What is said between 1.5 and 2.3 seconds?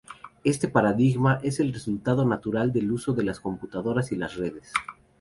el resultado